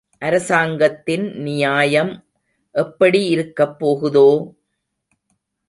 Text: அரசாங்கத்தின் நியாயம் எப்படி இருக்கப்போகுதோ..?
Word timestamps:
அரசாங்கத்தின் 0.21 1.25
நியாயம் 1.39 2.11
எப்படி 2.75 3.21
இருக்கப்போகுதோ..? 3.35 4.27